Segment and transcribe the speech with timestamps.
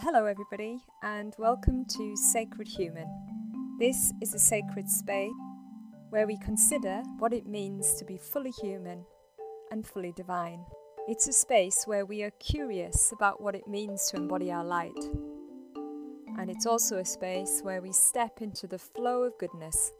[0.00, 3.08] Hello, everybody, and welcome to Sacred Human.
[3.80, 5.32] This is a sacred space
[6.10, 9.04] where we consider what it means to be fully human
[9.72, 10.64] and fully divine.
[11.08, 14.96] It's a space where we are curious about what it means to embody our light.
[16.38, 19.92] And it's also a space where we step into the flow of goodness,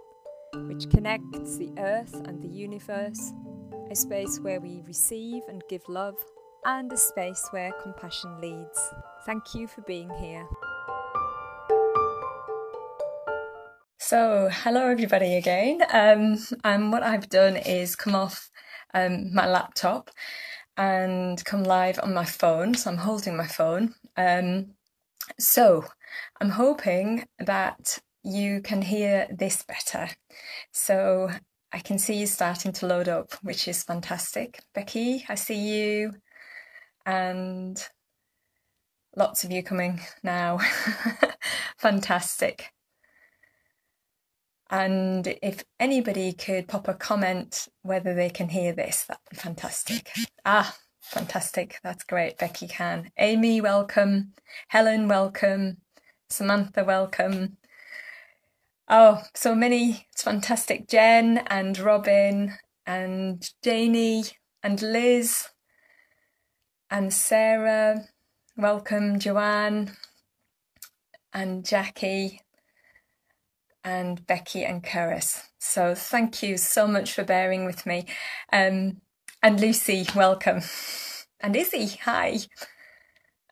[0.55, 3.33] which connects the earth and the universe,
[3.91, 6.25] a space where we receive and give love,
[6.65, 8.79] and a space where compassion leads.
[9.25, 10.47] Thank you for being here.
[13.99, 15.83] So, hello everybody again.
[15.93, 18.51] Um, and what I've done is come off
[18.95, 20.11] um, my laptop
[20.77, 22.75] and come live on my phone.
[22.75, 23.95] So, I'm holding my phone.
[24.17, 24.75] Um,
[25.39, 25.85] so,
[26.41, 30.09] I'm hoping that you can hear this better.
[30.73, 31.29] So,
[31.73, 34.61] I can see you starting to load up, which is fantastic.
[34.75, 36.13] Becky, I see you.
[37.07, 37.83] And
[39.19, 40.61] Lots of you coming now.
[41.79, 42.73] Fantastic.
[44.71, 50.11] And if anybody could pop a comment whether they can hear this, that'd be fantastic.
[50.45, 51.81] Ah, fantastic.
[51.83, 52.39] That's great.
[52.39, 53.11] Becky can.
[53.19, 54.35] Amy, welcome.
[54.69, 55.79] Helen, welcome.
[56.31, 57.57] Samantha, welcome.
[58.89, 60.07] Oh, so many.
[60.13, 60.87] It's fantastic.
[60.87, 62.53] Jen and Robin
[62.87, 64.25] and Janie
[64.63, 65.49] and Liz
[66.91, 68.09] and Sarah
[68.57, 69.93] Welcome, Joanne
[71.33, 72.41] and Jackie
[73.85, 75.45] and Becky and Curris.
[75.61, 78.07] So thank you so much for bearing with me.
[78.53, 79.01] Um,
[79.43, 80.63] and Lucy, welcome.
[81.41, 82.39] And Izzy, hi.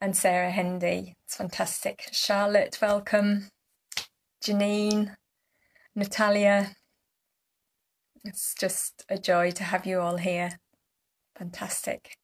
[0.00, 2.08] And Sarah Hendy, it's fantastic.
[2.10, 3.50] Charlotte, welcome.
[4.44, 5.14] Janine,
[5.94, 6.74] Natalia,
[8.24, 10.58] it's just a joy to have you all here.
[11.38, 12.16] Fantastic.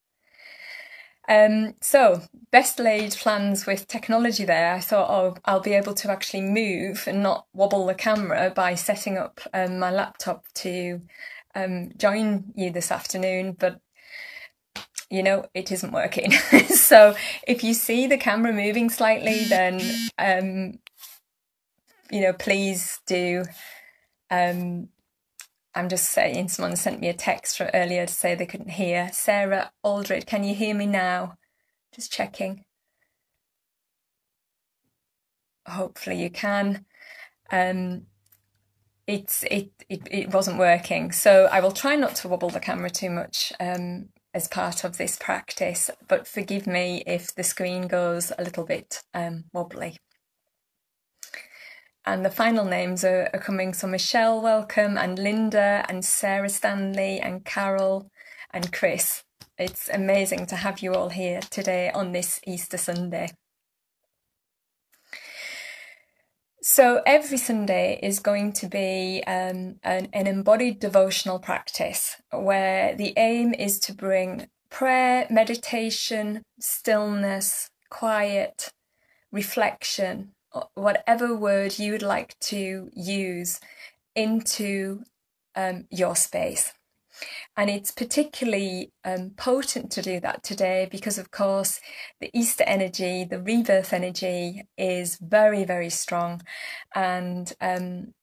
[1.29, 2.21] Um, so,
[2.51, 4.73] best laid plans with technology there.
[4.73, 8.75] I thought, oh, I'll be able to actually move and not wobble the camera by
[8.75, 11.01] setting up um, my laptop to
[11.55, 13.79] um, join you this afternoon, but
[15.09, 16.31] you know, it isn't working.
[16.67, 17.15] so,
[17.47, 19.81] if you see the camera moving slightly, then
[20.17, 20.79] um,
[22.11, 23.43] you know, please do
[24.29, 24.89] um,
[25.75, 29.09] I'm just saying, someone sent me a text from earlier to say they couldn't hear.
[29.11, 31.35] Sarah Aldred, can you hear me now?
[31.95, 32.65] Just checking.
[35.67, 36.85] Hopefully you can.
[37.51, 38.07] Um,
[39.07, 42.89] it's it, it it wasn't working, so I will try not to wobble the camera
[42.89, 45.89] too much um, as part of this practice.
[46.07, 49.97] But forgive me if the screen goes a little bit um, wobbly.
[52.05, 53.73] And the final names are, are coming.
[53.73, 58.09] So Michelle, welcome, and Linda, and Sarah Stanley, and Carol,
[58.51, 59.23] and Chris.
[59.57, 63.29] It's amazing to have you all here today on this Easter Sunday.
[66.65, 73.13] So, every Sunday is going to be um, an, an embodied devotional practice where the
[73.17, 78.71] aim is to bring prayer, meditation, stillness, quiet,
[79.29, 80.31] reflection,
[80.75, 83.59] whatever word you would like to use
[84.15, 85.03] into
[85.55, 86.73] um, your space.
[87.55, 91.79] And it's particularly um, potent to do that today because, of course,
[92.19, 96.41] the Easter energy, the rebirth energy is very, very strong.
[96.95, 98.13] And um,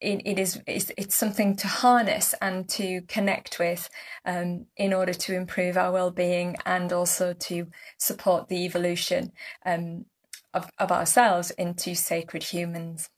[0.00, 3.88] it, it is it's, it's, something to harness and to connect with
[4.24, 7.66] um, in order to improve our well-being and also to
[7.98, 9.32] support the evolution
[9.66, 10.04] um,
[10.54, 13.08] of, of ourselves into sacred humans.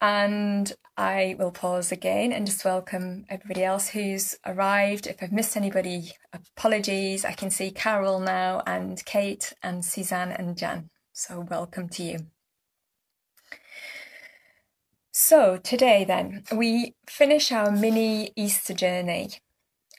[0.00, 5.06] And I will pause again and just welcome everybody else who's arrived.
[5.06, 7.24] If I've missed anybody, apologies.
[7.24, 10.90] I can see Carol now and Kate and Suzanne and Jan.
[11.12, 12.18] So welcome to you.
[15.12, 19.30] So today then, we finish our mini Easter journey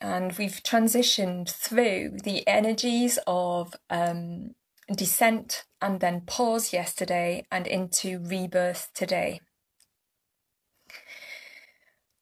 [0.02, 4.56] and we've transitioned through the energies of um,
[4.96, 9.42] descent and then pause yesterday and into rebirth today.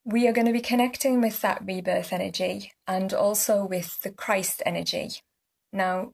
[0.04, 4.62] We are going to be connecting with that rebirth energy and also with the Christ
[4.66, 5.12] energy.
[5.74, 6.14] Now,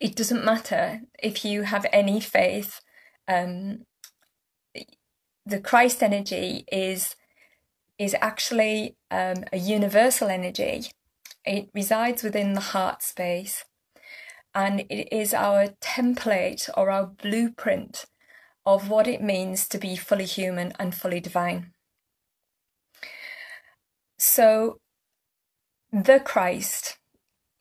[0.00, 2.80] it doesn't matter if you have any faith,
[3.28, 3.86] um,
[5.46, 7.14] the Christ energy is
[7.98, 10.86] is actually um, a universal energy.
[11.44, 13.64] It resides within the heart space
[14.54, 18.06] and it is our template or our blueprint
[18.64, 21.72] of what it means to be fully human and fully divine.
[24.18, 24.80] So,
[25.92, 26.98] the Christ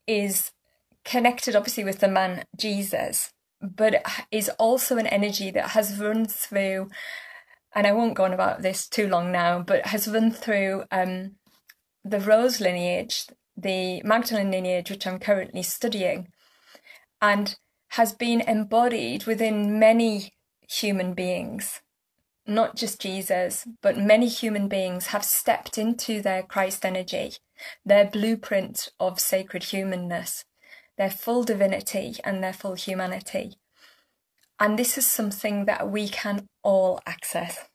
[0.07, 0.51] is
[1.03, 3.29] connected obviously with the man Jesus,
[3.61, 6.89] but is also an energy that has run through,
[7.75, 11.35] and I won't go on about this too long now, but has run through um,
[12.05, 13.27] the Rose lineage,
[13.57, 16.29] the Magdalene lineage, which I'm currently studying,
[17.21, 17.57] and
[17.89, 20.33] has been embodied within many
[20.69, 21.81] human beings.
[22.47, 27.33] Not just Jesus, but many human beings have stepped into their Christ energy,
[27.85, 30.45] their blueprint of sacred humanness,
[30.97, 33.55] their full divinity and their full humanity.
[34.59, 37.65] And this is something that we can all access.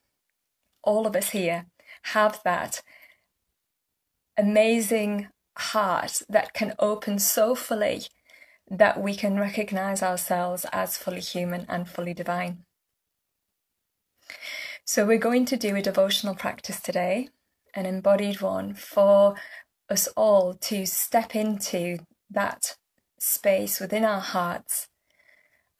[0.82, 1.66] All of us here
[2.04, 2.82] have that
[4.38, 5.28] amazing
[5.58, 8.02] heart that can open so fully
[8.70, 12.64] that we can recognize ourselves as fully human and fully divine.
[14.84, 17.28] So, we're going to do a devotional practice today,
[17.74, 19.34] an embodied one for
[19.88, 21.98] us all to step into
[22.30, 22.76] that
[23.18, 24.88] space within our hearts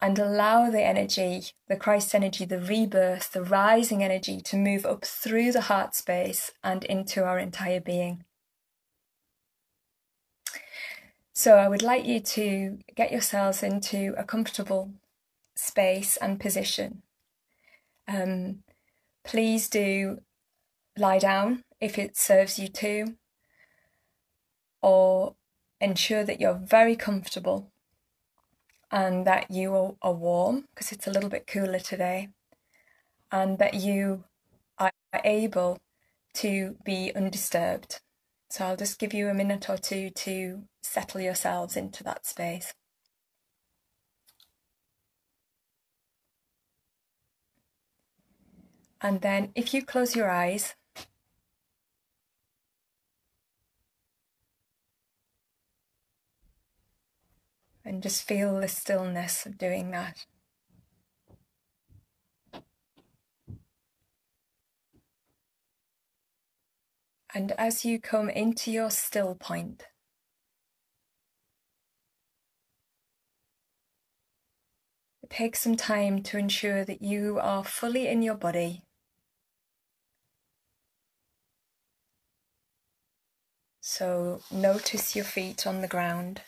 [0.01, 5.05] and allow the energy, the Christ energy, the rebirth, the rising energy to move up
[5.05, 8.23] through the heart space and into our entire being.
[11.33, 14.91] So, I would like you to get yourselves into a comfortable
[15.55, 17.03] space and position.
[18.07, 18.63] Um,
[19.23, 20.19] please do
[20.97, 23.15] lie down if it serves you to,
[24.81, 25.35] or
[25.79, 27.70] ensure that you're very comfortable
[28.91, 32.29] and that you are warm because it's a little bit cooler today,
[33.31, 34.25] and that you
[34.79, 34.91] are
[35.23, 35.79] able
[36.35, 38.01] to be undisturbed.
[38.49, 42.73] So I'll just give you a minute or two to settle yourselves into that space.
[49.01, 50.75] And then if you close your eyes,
[58.01, 60.25] just feel the stillness of doing that.
[67.33, 69.87] And as you come into your still point,
[75.29, 78.83] take some time to ensure that you are fully in your body.
[83.79, 86.41] So notice your feet on the ground.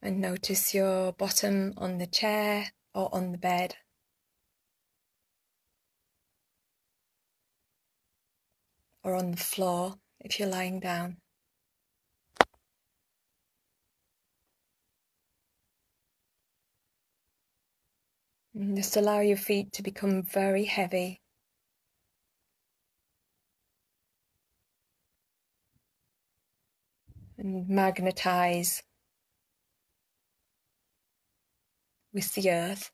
[0.00, 3.74] And notice your bottom on the chair or on the bed.
[9.02, 11.16] Or on the floor if you're lying down.
[18.54, 21.20] And just allow your feet to become very heavy.
[27.36, 28.82] And magnetize
[32.18, 32.90] with the earth.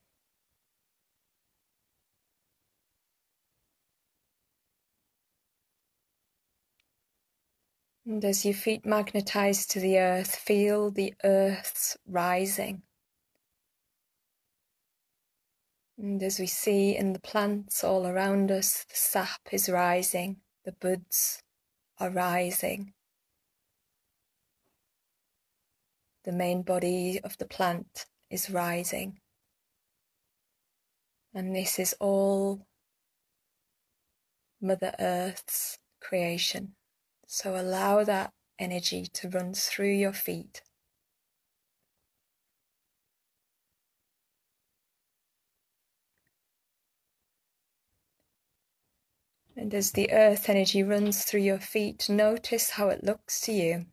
[8.04, 12.82] And as your feet magnetize to the earth, feel the earth's rising.
[15.96, 20.72] And as we see in the plants all around us, the sap is rising, the
[20.72, 21.42] buds
[21.98, 22.92] are rising.
[26.24, 28.04] The main body of the plant
[28.34, 29.20] is rising.
[31.32, 32.66] And this is all
[34.60, 36.74] Mother Earth's creation.
[37.26, 40.62] So allow that energy to run through your feet.
[49.56, 53.86] And as the earth energy runs through your feet, notice how it looks to you.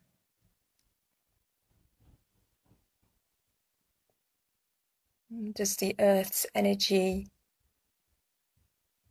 [5.54, 7.26] Does the earth's energy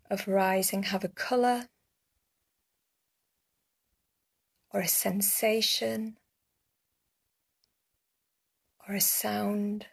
[0.07, 1.69] of rising have a colour
[4.71, 6.17] or a sensation
[8.87, 9.87] or a sound?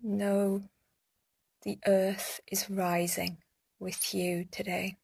[0.00, 0.68] Know
[1.62, 3.38] the earth is rising
[3.80, 4.96] with you today.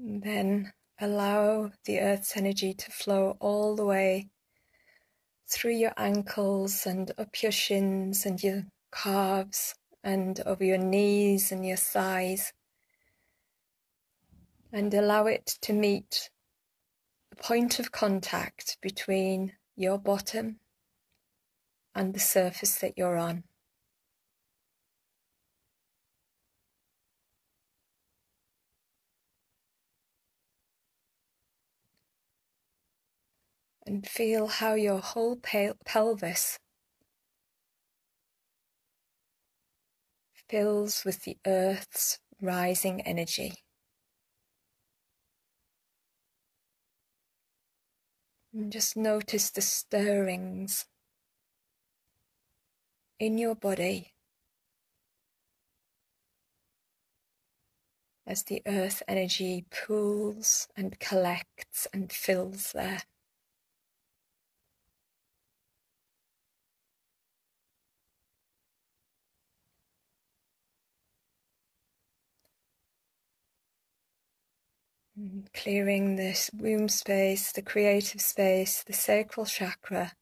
[0.00, 4.30] Then allow the earth's energy to flow all the way
[5.50, 9.74] through your ankles and up your shins and your calves
[10.04, 12.52] and over your knees and your thighs,
[14.72, 16.30] and allow it to meet
[17.30, 20.60] the point of contact between your bottom
[21.92, 23.47] and the surface that you're on.
[33.88, 36.58] And feel how your whole pelvis
[40.46, 43.54] fills with the earth's rising energy.
[48.52, 50.84] And just notice the stirrings
[53.18, 54.12] in your body
[58.26, 63.00] as the earth energy pools and collects and fills there.
[75.54, 80.12] Clearing this womb space, the creative space, the sacral chakra.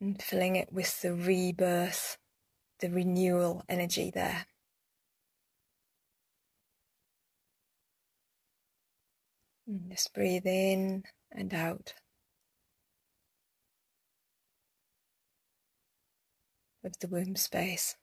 [0.00, 2.18] And filling it with the rebirth,
[2.80, 4.46] the renewal energy there.
[9.66, 11.94] And just breathe in and out.
[16.84, 17.96] Of the womb space.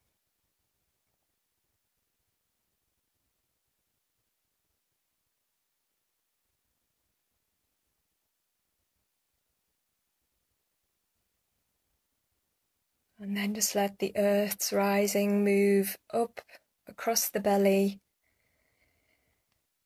[13.22, 16.42] And then just let the earth's rising move up
[16.88, 18.00] across the belly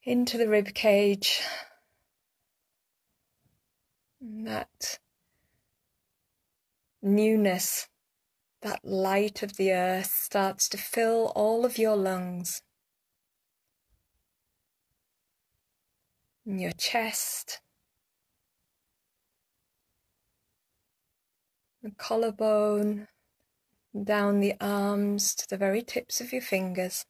[0.04, 1.42] into the rib cage.
[4.22, 5.00] And that
[7.02, 7.90] newness,
[8.62, 12.62] that light of the earth starts to fill all of your lungs.
[16.48, 17.60] your chest,
[21.82, 23.08] the collarbone,
[24.04, 27.06] down the arms to the very tips of your fingers.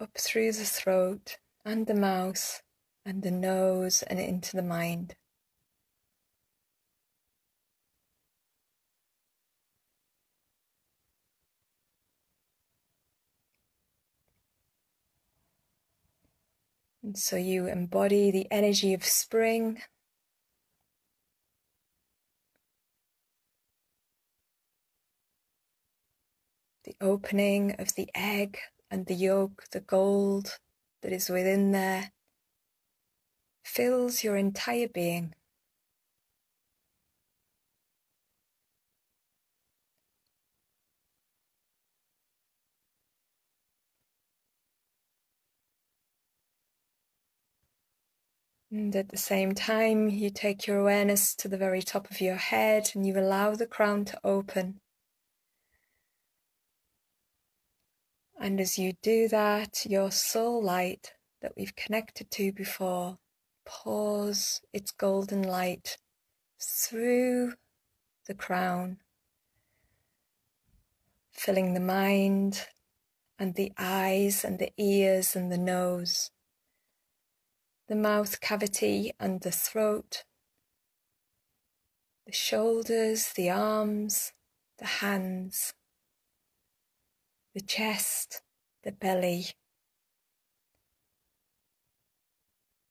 [0.00, 2.62] Up through the throat and the mouth
[3.04, 5.16] and the nose and into the mind.
[17.02, 19.80] And so you embody the energy of spring
[26.88, 28.56] the opening of the egg
[28.90, 30.58] and the yolk, the gold
[31.02, 32.12] that is within there,
[33.62, 35.34] fills your entire being.
[48.70, 52.36] And at the same time, you take your awareness to the very top of your
[52.36, 54.80] head and you allow the crown to open.
[58.40, 63.18] And as you do that, your soul light that we've connected to before
[63.66, 65.98] pours its golden light
[66.60, 67.54] through
[68.26, 68.98] the crown,
[71.32, 72.68] filling the mind
[73.40, 76.30] and the eyes and the ears and the nose,
[77.88, 80.22] the mouth cavity and the throat,
[82.24, 84.32] the shoulders, the arms,
[84.78, 85.74] the hands
[87.58, 88.40] the chest,
[88.84, 89.46] the belly,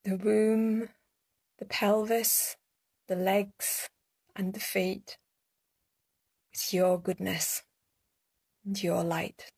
[0.03, 0.89] the womb,
[1.57, 2.57] the pelvis,
[3.07, 3.88] the legs,
[4.36, 5.17] and the feet
[6.51, 7.63] with your goodness
[8.65, 9.50] and your light.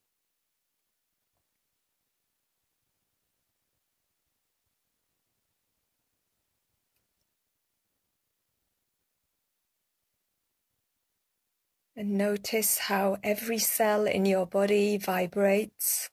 [11.99, 16.09] And notice how every cell in your body vibrates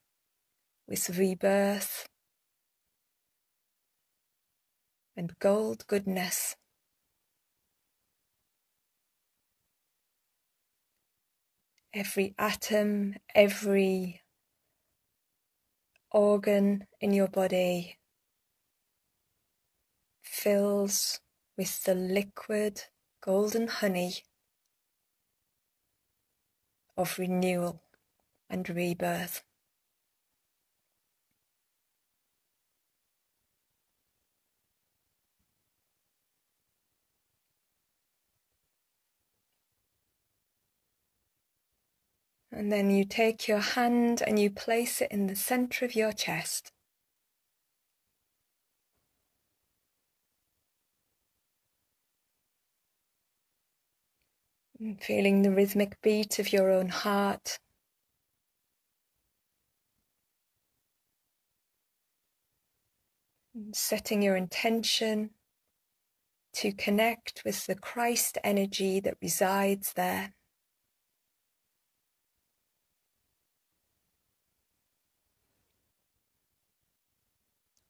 [0.85, 2.09] with rebirth
[5.15, 6.57] and gold goodness.
[11.93, 14.23] Every atom, every
[16.11, 17.97] organ in your body
[20.21, 21.21] fills
[21.55, 22.83] with the liquid
[23.21, 24.26] golden honey
[26.97, 27.81] of renewal
[28.49, 29.43] and rebirth.
[42.51, 46.11] And then you take your hand and you place it in the center of your
[46.11, 46.71] chest.
[54.99, 57.59] Feeling the rhythmic beat of your own heart.
[63.73, 65.31] Setting your intention
[66.53, 70.33] to connect with the Christ energy that resides there.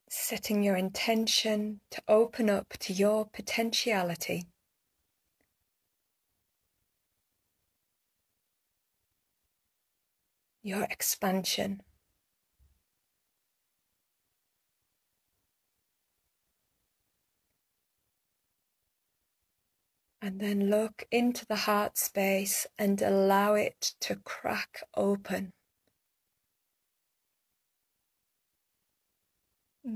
[0.10, 4.48] Setting your intention to open up to your potentiality.
[10.68, 11.82] Your expansion.
[20.22, 25.54] And then look into the heart space and allow it to crack open.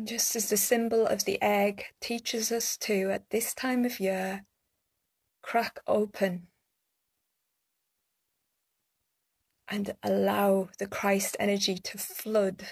[0.05, 4.45] Just as the symbol of the egg teaches us to at this time of year,
[5.41, 6.47] crack open
[9.71, 12.63] and allow the Christ energy to flood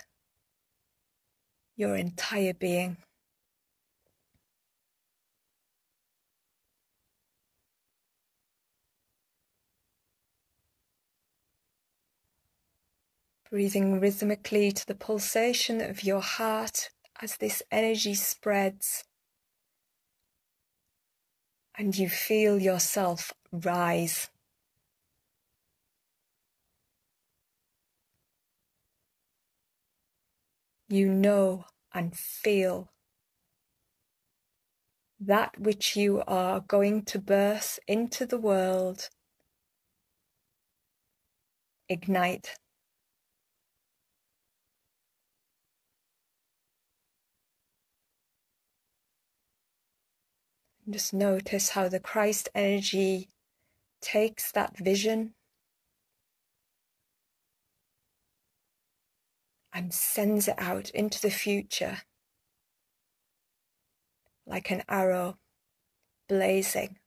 [1.76, 2.98] your entire being.
[13.50, 19.04] breathing rhythmically to the pulsation of your heart as this energy spreads
[21.76, 24.30] and you feel yourself rise.
[30.92, 32.90] You know and feel.
[35.20, 39.10] That which you are going to birth into the world.
[41.88, 42.56] Ignite.
[50.90, 53.30] Just notice how the Christ energy
[54.02, 55.36] takes that vision
[59.74, 62.00] and sends it out into the future
[64.46, 65.38] like an arrow
[66.30, 66.99] blazing.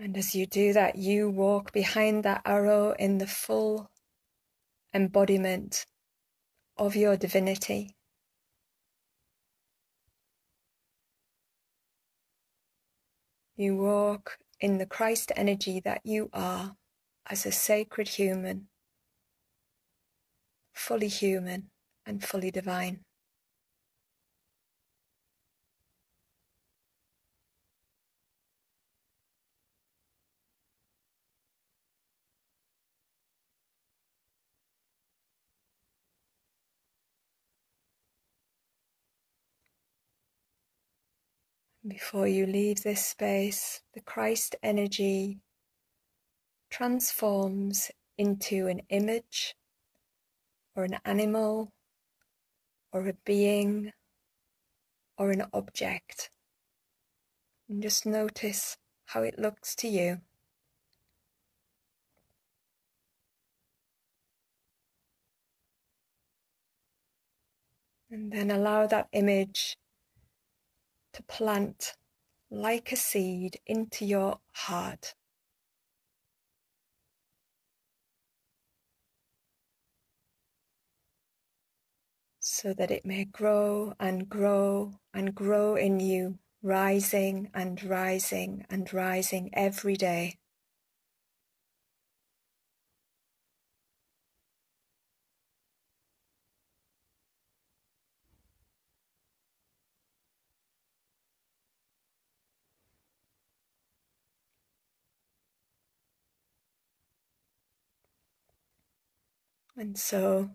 [0.00, 3.90] And as you do that, you walk behind that arrow in the full
[4.94, 5.86] embodiment
[6.76, 7.96] of your divinity.
[13.56, 16.76] You walk in the Christ energy that you are
[17.28, 18.68] as a sacred human,
[20.72, 21.70] fully human
[22.06, 23.00] and fully divine.
[41.88, 45.38] Before you leave this space, the Christ energy
[46.68, 49.54] transforms into an image
[50.76, 51.72] or an animal
[52.92, 53.92] or a being
[55.16, 56.28] or an object.
[57.70, 60.20] And just notice how it looks to you.
[68.10, 69.78] And then allow that image
[71.12, 71.94] to plant
[72.50, 75.14] like a seed into your heart.
[82.40, 88.92] So that it may grow and grow and grow in you, rising and rising and
[88.92, 90.38] rising every day.
[109.78, 110.50] And so,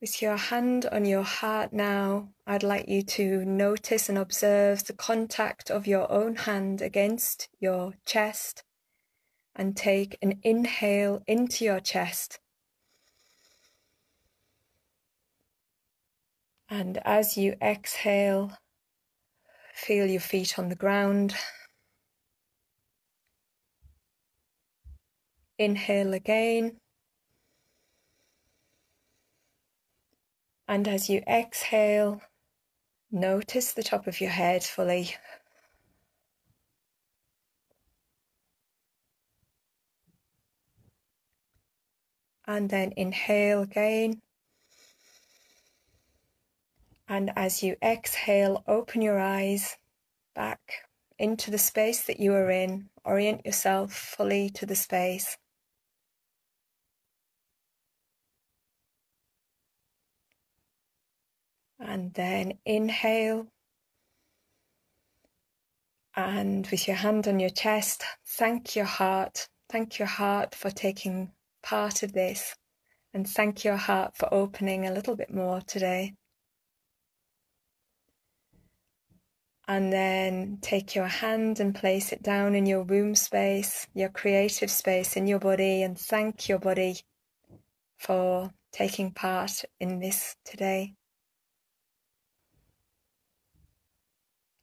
[0.00, 4.92] with your hand on your heart now, I'd like you to notice and observe the
[4.92, 8.62] contact of your own hand against your chest
[9.56, 12.38] and take an inhale into your chest.
[16.70, 18.52] And as you exhale,
[19.74, 21.34] feel your feet on the ground
[25.58, 26.78] inhale again.
[30.68, 32.20] And as you exhale,
[33.10, 35.16] notice the top of your head fully.
[42.46, 44.20] And then inhale again.
[47.08, 49.78] And as you exhale, open your eyes
[50.34, 50.60] back
[51.18, 52.90] into the space that you are in.
[53.04, 55.38] Orient yourself fully to the space.
[61.80, 63.46] And then inhale.
[66.16, 69.48] And with your hand on your chest, thank your heart.
[69.70, 71.30] Thank your heart for taking
[71.62, 72.56] part of this.
[73.14, 76.14] And thank your heart for opening a little bit more today.
[79.68, 84.70] And then take your hand and place it down in your womb space, your creative
[84.70, 87.00] space in your body, and thank your body
[87.98, 90.94] for taking part in this today.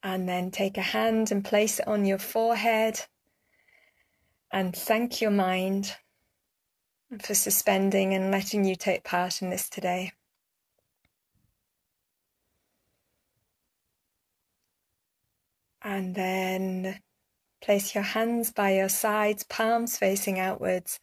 [0.06, 3.00] And then take a hand and place it on your forehead
[4.52, 5.96] and thank your mind
[7.20, 10.12] for suspending and letting you take part in this today.
[15.82, 17.00] And then
[17.60, 21.00] place your hands by your sides, palms facing outwards,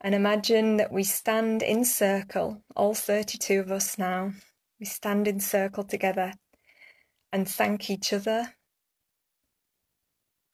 [0.00, 4.32] and imagine that we stand in circle, all 32 of us now.
[4.80, 6.32] We stand in circle together
[7.34, 8.54] and thank each other.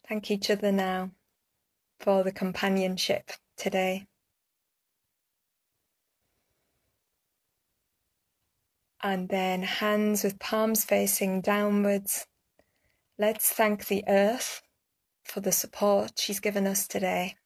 [0.09, 1.11] Thank each other now
[1.99, 4.07] for the companionship today.
[9.03, 12.27] And then hands with palms facing downwards
[13.19, 14.63] Let's thank the earth
[15.23, 17.37] for the support she's given us today.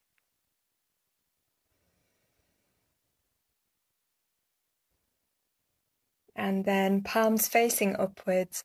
[6.36, 8.62] And then palms facing upwards.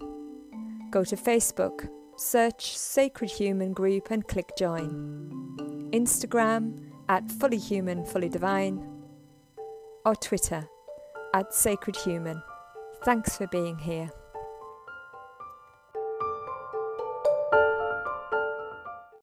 [0.91, 5.89] Go to Facebook, search Sacred Human Group and click join.
[5.91, 8.87] Instagram at Fully Human, Fully Divine,
[10.05, 10.69] or Twitter
[11.33, 12.39] at Sacred Human.
[13.03, 14.11] Thanks for being here.